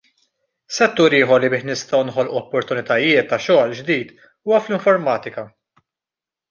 Settur 0.77 1.15
ieħor 1.17 1.43
li 1.43 1.49
bih 1.55 1.67
nistgħu 1.67 1.99
noħolqu 2.07 2.35
opportunitajiet 2.41 3.31
ta' 3.35 3.41
xogħol 3.47 3.79
ġdid 3.83 4.13
huwa 4.31 4.63
fl-informatika. 4.65 5.49